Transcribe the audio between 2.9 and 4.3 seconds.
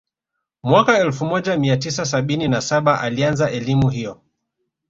alianza elimu hiyo